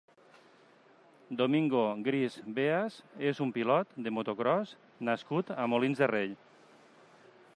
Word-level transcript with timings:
Domingo 1.41 1.81
Gris 2.07 2.37
Veas 2.55 2.97
és 3.33 3.43
un 3.47 3.53
pilot 3.59 3.93
de 4.07 4.15
motocròs 4.19 4.73
nascut 5.11 5.55
a 5.65 5.71
Molins 5.75 6.05
de 6.05 6.11
Rei. 6.17 6.35